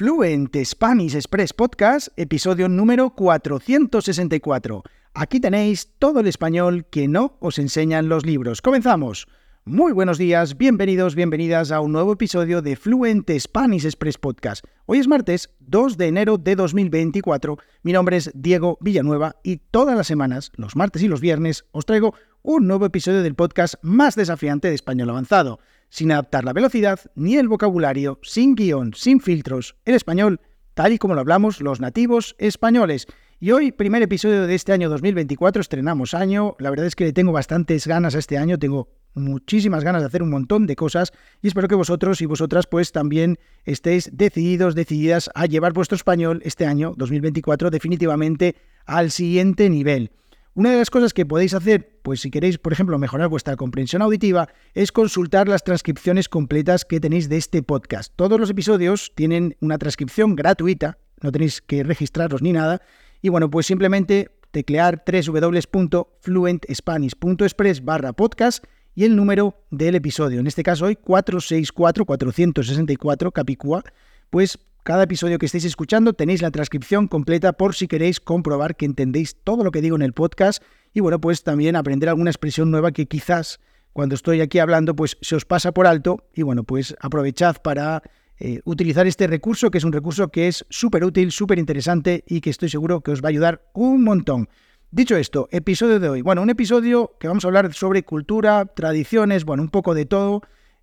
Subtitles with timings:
[0.00, 4.82] Fluent Spanish Express Podcast, episodio número 464.
[5.12, 8.62] Aquí tenéis todo el español que no os enseñan los libros.
[8.62, 9.28] Comenzamos.
[9.66, 14.64] Muy buenos días, bienvenidos, bienvenidas a un nuevo episodio de Fluent Spanish Express Podcast.
[14.86, 17.58] Hoy es martes 2 de enero de 2024.
[17.82, 21.84] Mi nombre es Diego Villanueva y todas las semanas, los martes y los viernes, os
[21.84, 25.60] traigo un nuevo episodio del podcast más desafiante de español avanzado
[25.90, 30.40] sin adaptar la velocidad ni el vocabulario, sin guion, sin filtros, el español
[30.74, 33.06] tal y como lo hablamos los nativos españoles.
[33.38, 36.56] Y hoy, primer episodio de este año 2024, estrenamos año.
[36.58, 40.06] La verdad es que le tengo bastantes ganas a este año, tengo muchísimas ganas de
[40.06, 44.74] hacer un montón de cosas y espero que vosotros y vosotras pues también estéis decididos,
[44.74, 50.12] decididas a llevar vuestro español este año 2024 definitivamente al siguiente nivel.
[50.54, 54.02] Una de las cosas que podéis hacer, pues si queréis, por ejemplo, mejorar vuestra comprensión
[54.02, 58.12] auditiva, es consultar las transcripciones completas que tenéis de este podcast.
[58.16, 62.82] Todos los episodios tienen una transcripción gratuita, no tenéis que registraros ni nada.
[63.22, 68.64] Y bueno, pues simplemente teclear www.fluentspanish.express barra podcast
[68.96, 70.40] y el número del episodio.
[70.40, 73.84] En este caso hoy 464-464 Capicúa,
[74.30, 78.86] pues cada episodio que estéis escuchando tenéis la transcripción completa por si queréis comprobar que
[78.86, 82.70] entendéis todo lo que digo en el podcast y bueno, pues también aprender alguna expresión
[82.70, 83.60] nueva que quizás
[83.92, 88.02] cuando estoy aquí hablando pues se os pasa por alto y bueno, pues aprovechad para
[88.38, 92.40] eh, utilizar este recurso que es un recurso que es súper útil, súper interesante y
[92.40, 94.48] que estoy seguro que os va a ayudar un montón.
[94.92, 96.22] Dicho esto, episodio de hoy.
[96.22, 100.42] Bueno, un episodio que vamos a hablar sobre cultura, tradiciones, bueno, un poco de todo.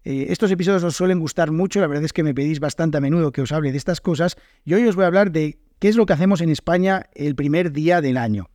[0.10, 3.02] Eh, estos episodios os suelen gustar mucho, la verdad es que me pedís bastante a
[3.02, 5.90] menudo que os hable de estas cosas y hoy os voy a hablar de qué
[5.90, 8.50] es lo que hacemos en España el primer día del año.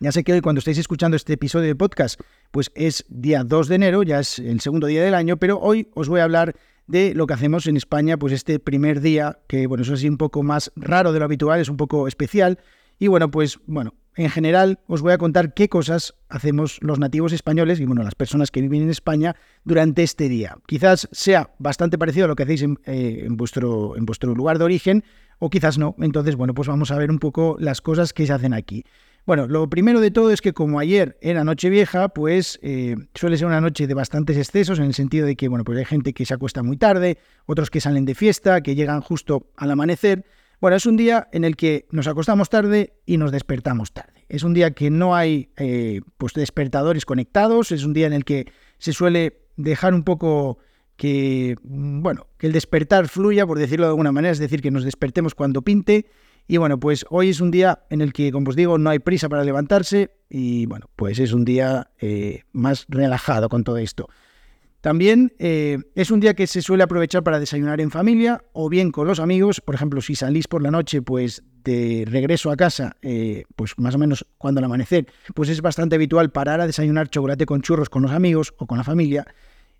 [0.00, 2.20] Ya sé que hoy cuando estáis escuchando este episodio de podcast,
[2.50, 5.88] pues es día 2 de enero, ya es el segundo día del año, pero hoy
[5.94, 9.66] os voy a hablar de lo que hacemos en España, pues este primer día, que
[9.66, 12.58] bueno, es así un poco más raro de lo habitual, es un poco especial.
[13.02, 17.32] Y bueno, pues bueno, en general, os voy a contar qué cosas hacemos los nativos
[17.32, 20.56] españoles y bueno, las personas que viven en España durante este día.
[20.68, 24.66] Quizás sea bastante parecido a lo que hacéis en, eh, vuestro, en vuestro lugar de
[24.66, 25.02] origen,
[25.40, 25.96] o quizás no.
[25.98, 28.84] Entonces, bueno, pues vamos a ver un poco las cosas que se hacen aquí.
[29.26, 33.36] Bueno, lo primero de todo es que como ayer era noche vieja, pues eh, suele
[33.36, 36.12] ser una noche de bastantes excesos, en el sentido de que, bueno, pues hay gente
[36.12, 40.24] que se acuesta muy tarde, otros que salen de fiesta, que llegan justo al amanecer.
[40.62, 44.24] Bueno, es un día en el que nos acostamos tarde y nos despertamos tarde.
[44.28, 48.24] Es un día que no hay eh, pues despertadores conectados, es un día en el
[48.24, 48.46] que
[48.78, 50.58] se suele dejar un poco
[50.96, 54.84] que, bueno, que el despertar fluya, por decirlo de alguna manera, es decir, que nos
[54.84, 56.06] despertemos cuando pinte.
[56.46, 59.00] Y bueno, pues hoy es un día en el que, como os digo, no hay
[59.00, 64.08] prisa para levantarse y bueno, pues es un día eh, más relajado con todo esto.
[64.82, 68.90] También eh, es un día que se suele aprovechar para desayunar en familia o bien
[68.90, 69.60] con los amigos.
[69.60, 73.94] Por ejemplo, si salís por la noche, pues de regreso a casa, eh, pues más
[73.94, 77.88] o menos cuando al amanecer, pues es bastante habitual parar a desayunar chocolate con churros
[77.88, 79.24] con los amigos o con la familia.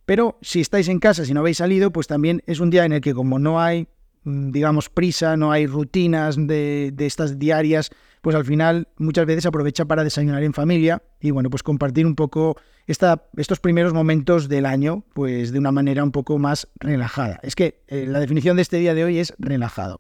[0.04, 2.92] Pero si estáis en casa, si no habéis salido, pues también es un día en
[2.92, 3.88] el que como no hay,
[4.24, 7.90] digamos, prisa, no hay rutinas de, de estas diarias,
[8.20, 12.14] pues al final muchas veces aprovecha para desayunar en familia y bueno, pues compartir un
[12.14, 12.56] poco
[12.86, 17.40] esta, estos primeros momentos del año, pues de una manera un poco más relajada.
[17.42, 19.98] Es que eh, la definición de este día de hoy es relajado.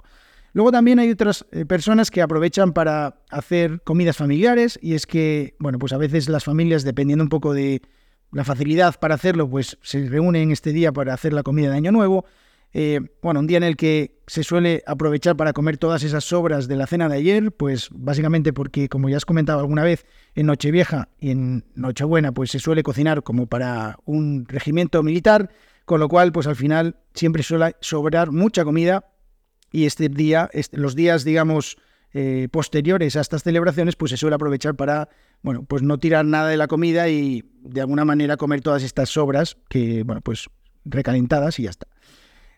[0.52, 5.56] Luego también hay otras eh, personas que aprovechan para hacer comidas familiares y es que,
[5.58, 7.82] bueno, pues a veces las familias, dependiendo un poco de
[8.32, 11.92] la facilidad para hacerlo, pues se reúnen este día para hacer la comida de Año
[11.92, 12.24] Nuevo
[12.74, 16.68] eh, bueno, un día en el que se suele aprovechar para comer todas esas sobras
[16.68, 20.46] de la cena de ayer, pues básicamente porque, como ya has comentado alguna vez, en
[20.46, 25.50] Nochevieja y en Nochebuena, pues se suele cocinar como para un regimiento militar,
[25.84, 29.04] con lo cual, pues al final siempre suele sobrar mucha comida
[29.70, 31.76] y este día, este, los días, digamos,
[32.14, 35.08] eh, posteriores a estas celebraciones, pues se suele aprovechar para,
[35.42, 39.10] bueno, pues no tirar nada de la comida y de alguna manera comer todas estas
[39.10, 40.48] sobras que, bueno, pues
[40.84, 41.86] recalentadas y ya está.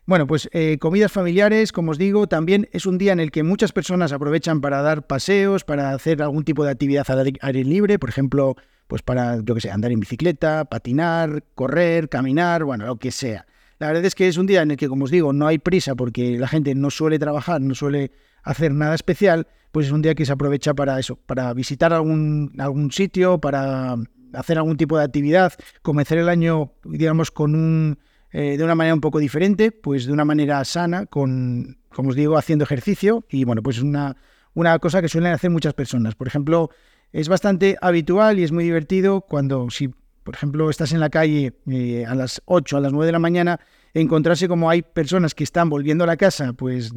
[0.07, 3.43] Bueno, pues eh, comidas familiares, como os digo, también es un día en el que
[3.43, 7.99] muchas personas aprovechan para dar paseos, para hacer algún tipo de actividad al aire libre,
[7.99, 8.55] por ejemplo,
[8.87, 13.47] pues para, yo que sé, andar en bicicleta, patinar, correr, caminar, bueno, lo que sea.
[13.79, 15.57] La verdad es que es un día en el que, como os digo, no hay
[15.57, 18.13] prisa porque la gente no suele trabajar, no suele
[18.43, 22.53] hacer nada especial, pues es un día que se aprovecha para eso, para visitar algún,
[22.59, 23.97] algún sitio, para
[24.35, 27.99] hacer algún tipo de actividad, comenzar el año, digamos, con un
[28.37, 32.17] eh, de una manera un poco diferente, pues de una manera sana, con, como os
[32.17, 33.25] digo, haciendo ejercicio.
[33.31, 34.17] Y bueno, pues es una,
[34.55, 36.17] una cosa que suelen hacer muchas personas.
[36.17, 36.69] Por ejemplo,
[37.13, 39.95] es bastante habitual y es muy divertido cuando, si
[40.25, 43.21] por ejemplo estás en la calle eh, a las 8, a las 9 de la
[43.21, 43.61] mañana,
[43.95, 46.93] encontrarse como hay personas que están volviendo a la casa, pues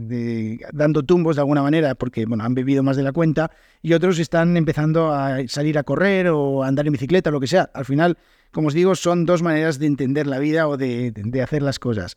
[0.74, 3.52] dando tumbos de alguna manera, porque bueno, han bebido más de la cuenta,
[3.84, 7.48] y otros están empezando a salir a correr o a andar en bicicleta, lo que
[7.48, 7.70] sea.
[7.74, 8.18] Al final,
[8.52, 11.14] como os digo, son dos maneras de entender la vida o de,
[11.44, 12.16] hacer las cosas.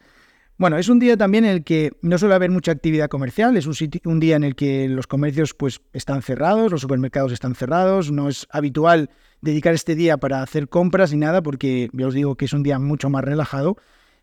[0.57, 3.67] Bueno, es un día también en el que no suele haber mucha actividad comercial, es
[3.67, 3.75] un,
[4.05, 8.29] un, día en el que los comercios pues están cerrados, los supermercados están cerrados, no
[8.29, 9.09] es habitual
[9.41, 12.63] dedicar este día para hacer compras ni nada porque ya os digo que es un
[12.63, 13.77] día mucho más relajado.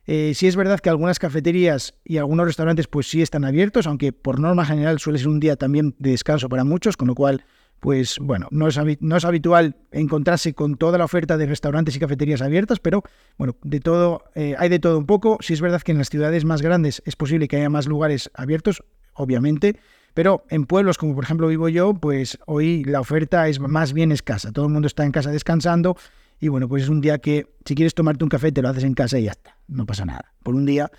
[0.08, 4.14] Eh, sí es verdad que algunas cafeterías y algunos restaurantes pues sí están abiertos, aunque
[4.14, 7.44] por norma general suele ser un día también de descanso para muchos, con lo cual
[7.82, 12.80] pues bueno, no es, habitual encontrarse con toda la oferta de restaurantes y cafeterías abiertas,
[12.80, 13.04] pero
[13.38, 15.38] bueno, de todo, eh, hay de todo un poco.
[15.42, 18.32] Sí es verdad que en las ciudades más grandes es posible que haya más lugares
[18.34, 18.84] abiertos,
[19.14, 19.76] obviamente,
[20.14, 24.12] pero en pueblos como por ejemplo vivo yo, pues hoy la oferta es más bien
[24.12, 24.52] escasa.
[24.52, 25.98] Todo el mundo está en casa descansando
[26.40, 28.84] y bueno, pues es un día que si quieres tomarte un café te lo haces
[28.84, 30.34] en casa y ya está, no pasa nada.
[30.44, 30.92] Por un día.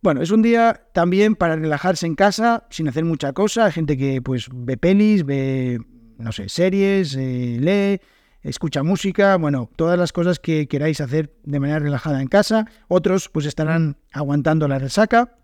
[0.00, 3.66] Bueno, es un día también para relajarse en casa sin hacer mucha cosa.
[3.66, 5.80] Hay gente que pues ve pelis, ve,
[6.18, 8.00] no sé, series, eh, lee,
[8.42, 12.66] escucha música, bueno, todas las cosas que queráis hacer de manera relajada en casa.
[12.86, 15.34] Otros pues estarán aguantando la resaca.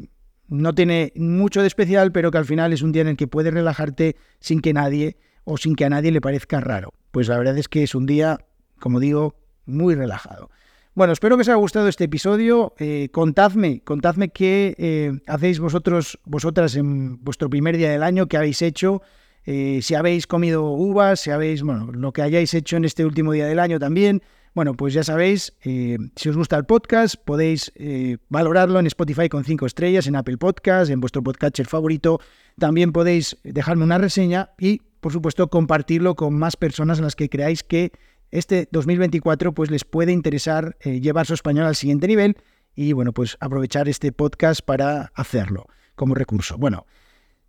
[0.50, 3.28] no tiene mucho de especial, pero que al final es un día en el que
[3.28, 6.94] puedes relajarte sin que nadie o sin que a nadie le parezca raro.
[7.12, 8.40] Pues la verdad es que es un día,
[8.80, 9.36] como digo,
[9.66, 10.50] muy relajado.
[10.96, 12.74] Bueno, espero que os haya gustado este episodio.
[12.78, 18.38] Eh, contadme, contadme qué eh, hacéis vosotros, vosotras en vuestro primer día del año, qué
[18.38, 19.02] habéis hecho,
[19.45, 23.31] eh, si habéis comido uvas, si habéis, bueno, lo que hayáis hecho en este último
[23.31, 24.22] día del año también.
[24.59, 29.29] Bueno, pues ya sabéis, eh, si os gusta el podcast, podéis eh, valorarlo en Spotify
[29.29, 32.19] con 5 estrellas, en Apple Podcast, en vuestro podcatcher favorito.
[32.57, 37.29] También podéis dejarme una reseña y, por supuesto, compartirlo con más personas a las que
[37.29, 37.94] creáis que
[38.31, 42.35] este 2024 pues, les puede interesar eh, llevar su español al siguiente nivel
[42.75, 46.57] y, bueno, pues aprovechar este podcast para hacerlo como recurso.
[46.57, 46.85] Bueno,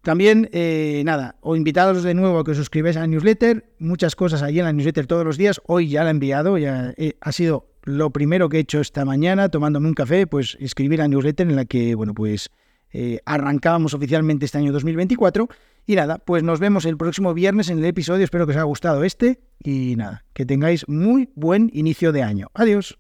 [0.03, 3.71] también, eh, nada, os invitados de nuevo a que os suscribáis a la newsletter.
[3.79, 5.61] Muchas cosas allí en la newsletter todos los días.
[5.67, 9.49] Hoy ya la he enviado, ya ha sido lo primero que he hecho esta mañana,
[9.49, 12.51] tomándome un café, pues escribir la newsletter en la que, bueno, pues
[12.93, 15.49] eh, arrancábamos oficialmente este año 2024.
[15.87, 18.25] Y nada, pues nos vemos el próximo viernes en el episodio.
[18.25, 19.41] Espero que os haya gustado este.
[19.63, 22.49] Y nada, que tengáis muy buen inicio de año.
[22.55, 22.99] Adiós.